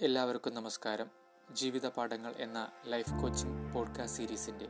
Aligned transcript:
എല്ലാവർക്കും 0.00 0.54
നമസ്കാരം. 0.54 1.06
ജീവിത 1.52 1.88
പാഠങ്ങൾ 1.88 2.34
എന്ന 2.38 2.68
ലൈഫ് 2.86 3.22
കോച്ചിങ് 3.22 3.72
പോഡ്കാസ്റ്റ് 3.72 4.18
സീരീസിന്റെ 4.18 4.68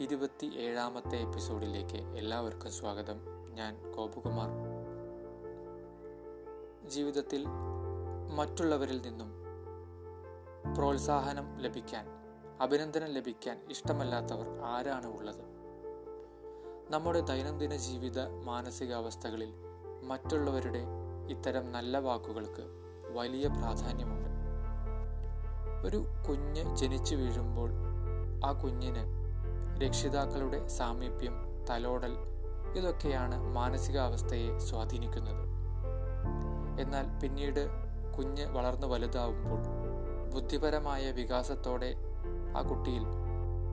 ഇരുപത്തി 0.00 0.46
ഏഴാമത്തെ 0.56 1.16
എപ്പിസോഡിലേക്ക് 1.16 1.94
എല്ലാവർക്കും 1.94 2.72
സ്വാഗതം. 2.72 3.20
ഞാൻ 3.54 3.92
ഗോപകുമാർ. 3.92 4.48
ജീവിതത്തിൽ 6.88 7.44
മറ്റുള്ളവരിൽ 8.34 9.00
നിന്നും 9.00 9.32
പ്രോത്സാഹനം 10.74 11.58
ലഭിക്കാൻ 11.58 12.06
അഭിനന്ദനം 12.60 13.06
ലഭിക്കാൻ 13.06 13.66
ഇഷ്ടമല്ലാത്തവർ 13.70 14.60
ആരാണ് 14.64 15.06
ഉള്ളത്? 15.06 15.44
നമ്മുടെ 16.90 17.20
ദൈനംദിന 17.20 17.76
ജീവിത 17.76 18.26
മാനസികാവസ്ഥകളിൽ 18.26 19.54
മറ്റുള്ളവരുടെ 20.02 20.84
ഇത്തരം 21.30 21.72
നല്ല 21.72 21.98
വാക്കുകൾക്ക് 21.98 22.62
വലിയ 23.12 23.48
പ്രാധാന്യമുണ്ട്. 23.48 24.33
ഒരു 25.84 26.06
കുഞ്ഞ് 26.28 26.76
ജനിച്ചു 26.76 27.14
വീഴുമ്പോൾ 27.14 27.70
ആ 28.46 28.52
കുഞ്ഞിന് 28.52 29.02
രക്ഷിതാക്കളുടെ 29.84 30.68
സാമീപ്യം 30.68 31.64
തലോടൽ 31.70 32.16
ഇതൊക്കെയാണ് 32.76 33.54
മാനസികാവസ്ഥയെ 33.54 34.58
സ്വാധീനിക്കുന്നത്. 34.58 35.44
എന്നാൽ 36.80 37.06
പിന്നീട് 37.22 37.68
കുഞ്ഞ് 38.16 38.46
വളർന്നു 38.46 38.86
വലുതാവുമ്പോൾ 38.86 39.60
ബുദ്ധിപരമായ 40.34 41.10
വികാസത്തോടെ 41.10 41.94
ആ 42.58 42.62
കുട്ടിയിൽ 42.62 43.04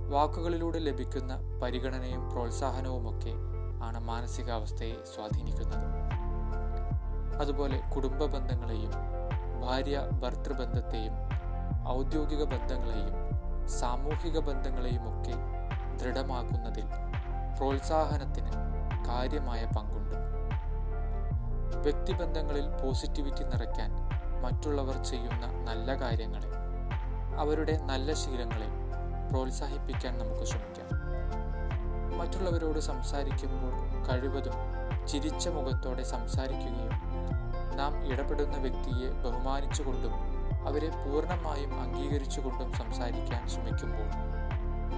വാക്കുകളിലൂടെ 0.09 0.79
ലഭിക്കുന്ന 0.79 1.59
പരിഗണനയും 1.63 2.29
പ്രോത്സാഹനവുമൊക്കെ 2.29 3.33
ആണ് 3.83 3.99
മാനസികാവസ്ഥയെ 3.99 4.97
സ്വാധീനിക്കുന്നത്. 5.15 5.87
അതുപോലെ 7.37 7.81
കുടുംബ 7.95 8.25
ബന്ധങ്ങളെയും 8.25 8.91
ഭാര്യ 9.61 10.09
ഭർത്തൃബന്ധത്തെയും 10.21 11.30
ഔദ്യോഗിക 11.87 12.43
ബന്ധങ്ങളെയും 12.43 13.15
സാമൂഹിക 13.67 14.39
ബന്ധങ്ങളെയും 14.39 15.03
ഒക്കെ 15.09 15.33
ദൃഢമാക്കുന്നതിൽ 15.97 16.85
പ്രോത്സാഹനത്തിന് 17.57 18.51
കാര്യമായ 19.07 19.65
പങ്കുണ്ട്. 19.65 20.17
വ്യക്തിബന്ധങ്ങളിൽ 21.77 22.69
പോസിറ്റിവിറ്റി 22.69 23.43
നിറയ്ക്കാൻ 23.43 23.91
മറ്റുള്ളവർ 24.41 25.03
ചെയ്യുന്ന 25.03 25.45
നല്ല 25.45 26.01
കാര്യങ്ങളെ 26.01 26.49
അവരുടെ 27.37 27.77
നല്ല 27.77 28.13
ശീലങ്ങളെ 28.13 28.67
പ്രോത്സാഹിപ്പിക്കാൻ 29.29 30.17
നമുക്ക് 30.17 30.43
ശ്രമിക്കാം. 30.43 30.87
മറ്റുള്ളവരോട് 32.17 32.79
സംസാരിക്കുമ്പോൾ 32.79 33.73
കഴിവതും 34.09 34.53
ചിരിച്ച 35.07 35.47
മുഖത്തോടെ 35.47 36.03
സംസാരിക്കുകയും 36.03 36.91
നാം 37.75 38.11
ഇടപെടുന്ന 38.11 38.57
വ്യക്തിയെ 38.57 39.09
ബഹുമാനിച്ചുകൊണ്ടും 39.09 40.40
അവരെ 40.65 40.89
പൂർണമായും 40.89 41.81
അംഗീകരിച്ചുകൊണ്ടും 41.81 42.73
സംസാരിക്കാൻ 42.73 43.49
ശ്രമിക്കുമ്പോൾ 43.49 44.09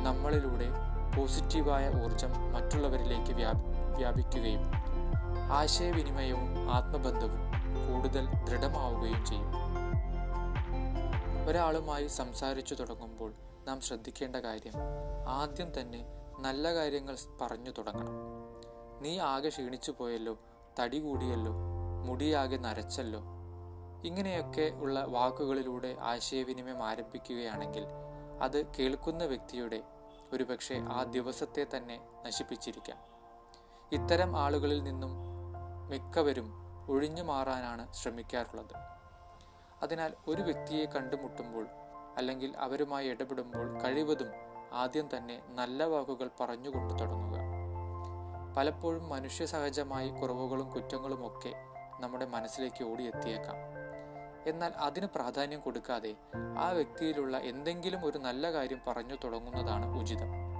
നമ്മളിലൂടെ 0.03 0.67
പോസിറ്റീവായ 1.17 1.91
ഊർജം 2.03 2.51
മറ്റുള്ളവരിലേക്ക് 2.51 3.33
വ്യാപിക്കുകയും 3.97 4.63
ആശയവിനിമയവും 5.51 6.71
ആത്മബന്ധവും 6.71 7.41
കൂടുതൽ 7.87 8.25
ദൃഢമാവുകയും 8.25 9.25
ചെയ്യും. 9.25 9.49
ഒരാളുമായി 11.47 12.07
സംസാരിച്ചു 12.07 12.75
തുടങ്ങുമ്പോൾ 12.75 13.33
നാം 13.67 13.81
ശ്രദ്ധിക്കേണ്ട 13.81 14.35
കാര്യം 14.35 14.73
ആദ്യം 15.27 15.81
തന്നെ 15.81 16.05
നല്ല 16.39 16.73
കാര്യങ്ങൾ 16.73 17.15
പറഞ്ഞു 17.41 17.71
തുടങ്ങണം. 17.71 18.15
നീ 19.01 19.19
ആകെ 19.19 19.49
ക്ഷീണിച്ചു 19.49 19.91
പോയല്ലോ 19.91 20.37
തടി 20.79 20.99
കൂടിയല്ലോ 20.99 21.53
മുടിയാകെ 22.05 22.57
നരച്ചല്ലോ 22.57 23.21
ഇങ്ങനെയൊക്കെ 24.03 24.71
ഉള്ള 24.75 25.05
വാക്കുകളിലൂടെ 25.05 25.97
ആശയവിനിമയം 26.01 26.83
ആരംഭിക്കുകയാണെങ്കിൽ 26.83 27.85
അത് 28.41 28.65
കേൾക്കുന്ന 28.65 29.25
വ്യക്തിയുടെ 29.25 29.83
ഒരുപക്ഷെ 30.33 30.81
ആ 30.89 31.03
ദിവസത്തെ 31.03 31.65
തന്നെ 31.77 31.99
നശിപ്പിച്ചിരിക്കാം. 32.25 32.97
ഇത്തരം 33.91 34.37
ആളുകളിൽ 34.37 34.83
നിന്നും 34.83 35.09
മിക്കവരും 35.89 36.53
ഒഴിഞ്ഞു 36.89 37.23
മാറാനാണ് 37.23 37.93
ശ്രമിക്കാറുള്ളത്. 37.93 38.75
അതിനാൽ 39.83 40.13
ഒരു 40.27 40.41
വ്യക്തിയെ 40.41 40.85
കണ്ടുമുട്ടുമ്പോൾ 40.85 41.67
അല്ലെങ്കിൽ 42.17 42.57
അവരുമായി 42.57 43.07
ഇടപെടുമ്പോൾ 43.07 43.83
കഴിവതും 43.83 44.27
ആദ്യം 44.73 45.09
തന്നെ 45.17 45.41
നല്ല 45.47 45.83
വാക്കുകൾ 45.83 46.29
പറഞ്ഞുകൊണ്ട് 46.39 46.99
തുടങ്ങുക. 46.99 47.39
പലപ്പോഴും 48.57 49.09
മനുഷ്യ 49.09 49.45
സഹജമായി 49.45 50.09
കുറവുകളും 50.09 50.69
കുറ്റങ്ങളുമൊക്കെ 50.69 51.53
നമ്മുടെ 51.99 52.25
മനസ്സിലേക്ക് 52.25 52.83
ഓടിയെത്തിയേക്കാം. 52.83 53.72
എന്നാൽ 54.47 54.71
അതിന് 54.77 55.07
പ്രാധാന്യം 55.15 55.59
കൊടുക്കാതെ 55.59 56.15
ആ 56.57 56.69
വ്യക്തിയിലുള്ള 56.69 57.37
എന്തെങ്കിലും 57.37 58.05
ഒരു 58.05 58.17
നല്ല 58.17 58.51
കാര്യം 58.51 58.81
പറഞ്ഞു 58.87 59.15
തുടങ്ങുന്നതാണ് 59.23 59.99
ഉചിതം. 59.99 60.53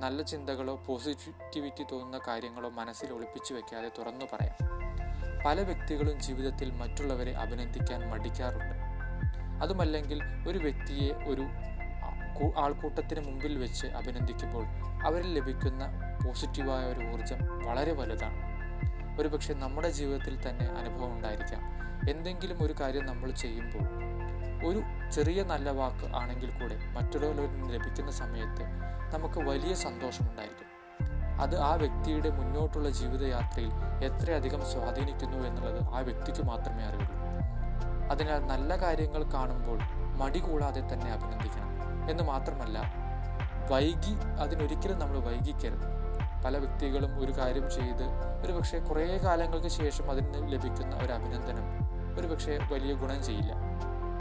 നല്ല 0.00 0.22
ചിന്തകളോ 0.22 0.76
പോസിറ്റിവിറ്റി 0.76 1.86
തോന്നുന്ന 1.92 2.20
കാര്യങ്ങളോ 2.28 2.68
മനസ്സിൽ 2.68 3.12
ഒളിപ്പിച്ചു 3.12 3.54
വെക്കാതെ 3.54 3.90
തുറന്നു 3.98 4.24
പറയാം. 4.24 4.56
പല 5.46 5.60
വ്യക്തികളും 5.60 6.20
ജീവിതത്തിൽ 6.20 6.70
മറ്റുള്ളവരെ 6.70 7.36
അഭിനന്ദിക്കാൻ 7.36 8.10
മടിക്കാറുണ്ട്. 8.10 8.74
അതുമല്ലെങ്കിൽ 9.62 10.20
ഒരു 10.48 10.58
വ്യക്തിയെ 10.58 11.12
ഒരു 11.28 11.46
ആൾക്കൂട്ടത്തിന് 12.56 13.26
മുമ്പിൽ 13.26 13.58
വെച്ച് 13.58 13.86
അഭിനന്ദിക്കുമ്പോൾ 13.86 14.64
അവരിൽ 15.06 15.34
ലഭിക്കുന്ന 15.34 15.88
പോസിറ്റീവായ 16.24 16.84
ഒരു 16.84 17.00
ഊർജം 17.00 17.66
വളരെ 17.66 17.92
വലുതാണ്. 17.92 18.49
ഒരുപക്ഷെ 19.20 19.54
നമ്മുടെ 19.54 19.90
ജീവിതത്തിൽ 19.90 20.48
തന്നെ 20.48 20.66
അനുഭവം 20.66 21.12
ഉണ്ടായിരിക്കാം. 21.12 21.62
എന്തെങ്കിലും 22.10 22.62
ഒരു 22.64 22.74
കാര്യം 22.80 23.06
നമ്മൾ 23.06 23.30
ചെയ്യുമ്പോൾ 23.30 23.84
ഒരു 24.68 25.10
ചെറിയ 25.10 25.42
നല്ല 25.42 25.70
വാക്ക് 25.70 26.16
ആണെങ്കിൽ 26.16 26.50
കൂടെ 26.50 26.76
മറ്റുള്ളവരിൽ 26.92 27.52
നിന്ന് 27.52 27.74
ലഭിക്കുന്ന 27.74 28.10
സമയത്ത് 28.10 28.64
നമുക്ക് 29.14 29.48
വലിയ 29.50 29.74
സന്തോഷമുണ്ടായിരിക്കും 29.74 30.68
അത് 31.40 31.60
ആ 31.60 31.74
വ്യക്തിയുടെ 31.74 32.30
മുന്നോട്ടുള്ള 32.30 32.90
ജീവിതയാത്രയിൽ 32.90 33.70
എത്രയധികം 34.04 34.64
സ്വാധീനിക്കുന്നു 34.64 35.46
എന്നുള്ളത് 35.46 35.84
ആ 35.84 36.00
വ്യക്തിക്ക് 36.00 36.42
മാത്രമേ 36.42 36.84
അറിയുള്ളൂ. 36.84 37.14
അതിനാൽ 38.10 38.46
നല്ല 38.46 38.76
കാര്യങ്ങൾ 38.76 39.22
കാണുമ്പോൾ 39.22 39.78
മടി 40.16 40.38
കൂടാതെ 40.38 40.80
തന്നെ 40.80 41.12
അഭിനന്ദിക്കണം. 41.12 41.70
എന്ന് 42.10 42.22
മാത്രമല്ല 42.22 42.78
വൈകി 43.70 44.14
അതിനൊരിക്കലും 44.40 44.98
നമ്മൾ 44.98 45.18
വൈകിക്കരുത്. 45.18 45.99
പല 46.44 46.58
വ്യക്തികളും 46.58 47.24
ഒരു 47.24 47.32
കാര്യം 47.32 47.70
ചെയ്ത് 47.70 48.04
ഒരു 48.44 48.52
പക്ഷേ 48.52 48.78
കുറേ 48.78 49.18
കാലങ്ങൾക്ക് 49.24 49.68
ശേഷം 49.68 50.10
അതിൽ 50.10 50.24
നിന്ന് 50.30 50.52
ലഭിക്കുന്ന 50.52 50.96
ഒരു 50.96 51.12
അഭിനന്ദനം 51.12 51.66
ഒരു 52.18 52.26
പക്ഷേ 52.26 52.58
വലിയ 52.72 52.94
ഗുണം 52.94 53.24
ചെയ്യില്ല. 53.24 53.52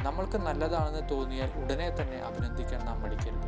നമ്മൾക്ക് 0.03 0.37
നല്ലതാണെന്ന് 0.37 1.09
തോന്നിയാൽ 1.09 1.51
ഉടനെ 1.63 1.89
തന്നെ 1.89 2.17
അഭിനന്ദിക്കാൻ 2.17 2.85
നാം 2.85 3.01
മടിക്കരുത്. 3.01 3.47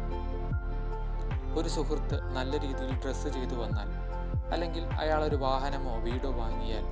ഒരു 1.59 1.69
സുഹൃത്ത് 1.69 2.21
നല്ല 2.21 2.59
രീതിയിൽ 2.59 3.03
ഡ്രസ്സ് 3.03 3.27
ചെയ്തു 3.27 3.55
വന്നാൽ 3.55 3.89
അല്ലെങ്കിൽ 4.53 4.83
അയാൾ 4.85 5.23
ഒരു 5.23 5.35
വാഹനമോ 5.35 5.99
വീടോ 5.99 6.31
വാങ്ങിയാൽ 6.31 6.85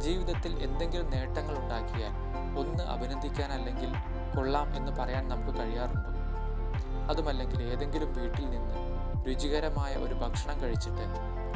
ജീവിതത്തിൽ 0.00 0.62
എന്തെങ്കിലും 0.62 1.10
നേട്ടങ്ങൾ 1.10 1.58
ഉണ്ടാക്കിയാൽ 1.58 2.12
ഒന്ന് 2.58 2.84
അഭിനന്ദിക്കാൻ 2.84 3.52
അല്ലെങ്കിൽ 3.52 3.92
കൊള്ളാം 4.36 4.76
എന്ന് 4.76 4.92
പറയാൻ 4.92 5.28
നമുക്ക് 5.28 5.58
കഴിയാറുണ്ടോ? 5.58 6.10
അതുമല്ലെങ്കിൽ 7.10 7.62
ഏതെങ്കിലും 7.62 8.12
വീട്ടിൽ 8.12 8.50
നിന്ന് 8.50 8.74
രുചികരമായ 9.26 9.96
ഒരു 9.96 10.14
ഭക്ഷണം 10.14 10.62
കഴിച്ചിട്ട് 10.62 11.04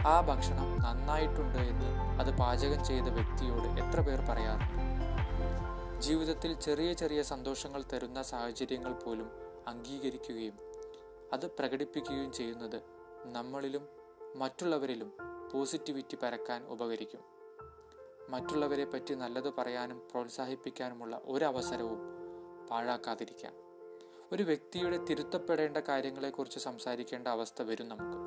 ആ 0.06 0.20
ഭക്ഷണം 0.20 0.78
നന്നായിട്ടുണ്ട് 0.82 1.58
എന്ന് 1.58 2.20
അത് 2.20 2.38
പാചകം 2.38 2.84
ചെയ്ത 2.84 3.02
വ്യക്തിയോട് 3.02 3.80
എത്ര 3.80 4.00
പേർ 4.00 4.20
പറയാറുണ്ട് 4.20 4.98
ജീവിതത്തിൽ 6.00 6.52
ചെറിയ 6.60 6.92
ചെറിയ 6.92 7.22
സന്തോഷങ്ങൾ 7.22 7.84
തരുന്ന 7.92 8.22
സാഹചര്യങ്ങൾ 8.22 8.92
പോലും 8.92 9.30
അംഗീകരിക്കുകയും 9.68 10.56
അത് 11.32 11.50
പ്രകടിപ്പിക്കുകയും 11.50 12.32
ചെയ്യുന്നത് 12.32 12.82
നമ്മളിലും 13.26 13.88
മറ്റുള്ളവരിലും 14.36 15.12
പോസിറ്റിവിറ്റി 15.52 16.16
പരക്കാൻ 16.22 16.66
ഉപകരിക്കും. 16.66 17.20
മറ്റുള്ളവരെ 18.30 18.84
പറ്റി 18.84 19.14
നല്ലത് 19.14 19.54
പറയാനും 19.54 20.08
പ്രോത്സാഹിപ്പിക്കാനുമുള്ള 20.10 21.20
ഒരവസരവും 21.24 22.00
പാഴാക്കാതിരിക്കാം. 22.70 23.67
ഒരു 24.32 24.42
വ്യക്തിയുടെ 24.42 25.04
തിരുത്തപ്പെടേണ്ട 25.04 25.76
കാര്യങ്ങളെക്കുറിച്ച് 25.76 26.58
സംസാരിക്കേണ്ട 26.58 27.28
അവസ്ഥ 27.28 27.62
വരും 27.62 27.88
നമുക്ക്. 27.88 28.18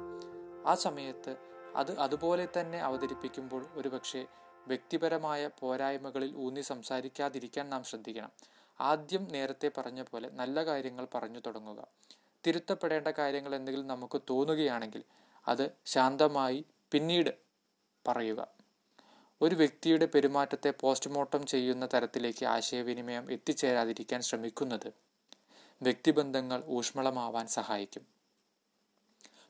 ആ 0.68 0.75
സമയത്ത് 0.75 1.36
അത് 1.75 2.00
അതുപോലെ 2.00 2.48
തന്നെ 2.59 2.80
അവതരിപ്പിക്കുമ്പോൾ 2.80 3.65
ഒരുപക്ഷെ 3.74 4.27
വ്യക്തിപരമായ 4.68 5.50
പോരായ്മകളിൽ 5.59 6.36
ഊന്നി 6.36 6.62
സംസാരിക്കാതിരിക്കാൻ 6.62 7.69
നാം 7.69 7.83
ശ്രദ്ധിക്കണം. 7.83 8.31
ആദ്യം 8.81 9.27
നേരത്തെ 9.27 9.71
പറഞ്ഞ 9.77 10.03
പോലെ 10.03 10.30
നല്ല 10.30 10.65
കാര്യങ്ങൾ 10.65 11.07
പറഞ്ഞു 11.13 11.39
തുടങ്ങുക. 11.39 11.88
തിരുത്തപ്പെടേണ്ട 12.48 13.07
കാര്യങ്ങൾ 13.07 13.56
എന്തെങ്കിലും 13.56 13.88
നമുക്ക് 13.88 14.21
തോന്നുകയാണെങ്കിൽ 14.30 15.03
അത് 15.48 15.71
ശാന്തമായി 15.86 16.65
പിന്നീട് 16.92 17.30
പറയുക. 18.07 18.48
ഒരു 19.42 19.56
വ്യക്തിയുടെ 19.56 20.06
പെരുമാറ്റത്തെ 20.06 20.74
പോസ്റ്റ്മോർട്ടം 20.80 21.45
ചെയ്യുന്ന 21.45 21.88
തരത്തിലേക്ക് 21.94 22.45
ആശയവിനിമയം 22.45 23.31
എത്തിച്ചേരാതിരിക്കാൻ 23.31 24.21
ശ്രമിക്കുന്നത് 24.21 25.10
വ്യക്തിബന്ധങ്ങൾ 25.81 26.63
ഊഷ്മളമാവാൻ 26.67 27.47
സഹായിക്കും. 27.47 28.05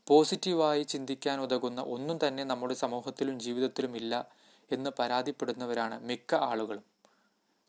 പോസിറ്റീവായി 0.08 0.84
ചിന്തിക്കാൻ 0.84 1.42
ഉതകുന്ന 1.42 1.82
ഒന്നും 1.82 2.20
തന്നെ 2.28 2.44
നമ്മുടെ 2.44 2.74
സമൂഹത്തിലും 2.74 3.40
ജീവിതത്തിലും 3.40 3.96
ഇല്ല 3.96 4.28
എന്ന് 4.72 4.90
പരാതിപ്പെടുന്നവരാണ് 5.00 6.04
മിക്ക 6.04 6.36
ആളുകളും. 6.36 6.84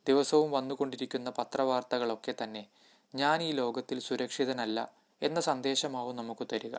ദിവസവും 0.08 0.50
വന്നുകൊണ്ടിരിക്കുന്ന 0.50 1.30
പത്രവാർത്തകളൊക്കെ 1.30 2.34
തന്നെ 2.44 2.68
ഞാൻ 3.14 3.42
ഈ 3.42 3.52
ലോകത്തിൽ 3.52 3.98
സുരക്ഷിതനല്ല 3.98 4.92
എന്ന 5.22 5.40
സന്ദേശമാവും 5.40 6.16
നമുക്ക് 6.16 6.46
തരിക. 6.52 6.76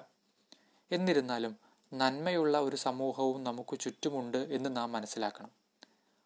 എന്നിരുന്നാലും 0.91 1.57
നന്മയുള്ള 1.94 2.59
ഒരു 2.59 2.75
സമൂഹവും 2.75 3.44
നമുക്ക് 3.44 3.80
ചുറ്റുമുണ്ട് 3.80 4.38
എന്ന് 4.38 4.77
നാം 4.77 4.91
മനസ്സിലാക്കണം. 4.91 5.51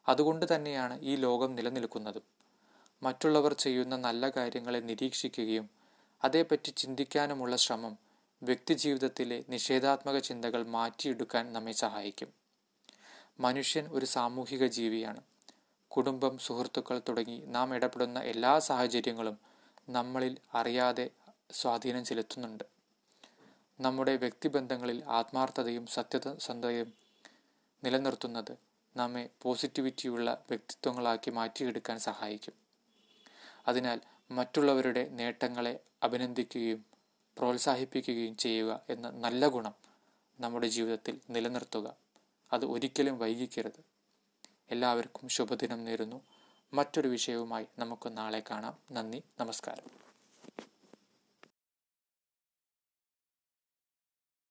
അതുകൊണ്ട് 0.09 0.55
തന്നെയാണ് 0.55 0.99
ഈ 1.01 1.15
ലോകം 1.15 1.55
നിലനിൽക്കുന്നതും. 1.55 2.36
മറ്റുള്ളവർ 3.03 3.53
ചെയ്യുന്ന 3.53 3.97
നല്ല 3.97 4.29
കാര്യങ്ങളെ 4.29 4.79
നിരീക്ഷിക്കുകയും 4.79 5.69
അതേപ്പറ്റി 6.23 6.71
ചിന്തിക്കാനുമുള്ള 6.71 7.55
ശ്രമം 7.55 7.97
വ്യക്തിജീവിതത്തിലെ 8.43 9.43
നിഷേധാത്മക 9.49 10.17
ചിന്തകൾ 10.17 10.67
മാറ്റിയെടുക്കാൻ 10.67 11.53
നമ്മെ 11.53 11.71
സഹായിക്കും. 11.71 12.33
മനുഷ്യൻ 13.39 13.87
ഒരു 13.87 14.05
സാമൂഹിക 14.05 14.65
ജീവിയാണ്. 14.65 15.21
കുടുംബം 15.87 16.37
സുഹൃത്തുക്കൾ 16.37 17.01
തുടങ്ങി 17.09 17.43
നാം 17.45 17.75
ഇടപെടുന്ന 17.75 18.19
എല്ലാ 18.19 18.59
സാഹചര്യങ്ങളും 18.59 19.39
നമ്മളിൽ 19.89 20.37
അറിയാതെ 20.53 21.09
സ്വാധീനം 21.51 22.05
ചെലുത്തുന്നുണ്ട്. 22.05 22.63
നമ്മുടെ 23.81 24.15
വ്യക്തിബന്ധങ്ങളിൽ 24.15 25.03
ആത്മാർത്ഥതയും 25.07 25.87
സത്യസന്ധതയും 25.87 26.93
നിലനിർത്തുന്നത് 27.83 28.57
നമ്മെ 28.97 29.29
പോസിറ്റിവിറ്റിയുള്ള 29.41 30.43
വ്യക്തിത്വങ്ങളാക്കി 30.49 31.31
മാറ്റിയെടുക്കാൻ 31.31 31.99
സഹായിക്കും. 31.99 32.66
അതിനാൽ 33.67 34.01
മറ്റുള്ളവരുടെ 34.31 35.07
നേട്ടങ്ങളെ 35.09 35.79
അഭിനന്ദിക്കുകയും 36.03 36.85
പ്രോത്സാഹിപ്പിക്കുകയും 37.37 38.37
ചെയ്യുക 38.37 38.79
എന്ന 38.89 39.09
നല്ല 39.09 39.47
ഗുണം 39.47 39.73
നമ്മുടെ 40.39 40.67
ജീവിതത്തിൽ 40.67 41.19
നിലനിർത്തുക. 41.29 41.95
അത് 42.53 42.65
ഒരിക്കലും 42.65 43.19
വൈകിക്കരുത്. 43.19 43.83
എല്ലാവർക്കും 44.71 45.29
ശുഭദിനം 45.29 45.85
നേരുന്നു. 45.85 46.21
മറ്റൊരു 46.73 47.07
വിഷയവുമായി 47.07 47.65
നമുക്ക് 47.79 48.17
നാളെ 48.17 48.43
കാണാം. 48.51 48.77
നന്ദി 48.91 49.23
നമസ്കാരം. 49.39 50.06